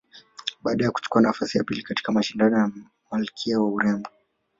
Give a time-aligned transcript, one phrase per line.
[0.63, 2.71] Baada ya kuchukua nafasi ya pili katika mashindano ya
[3.11, 4.09] malkia wa urembo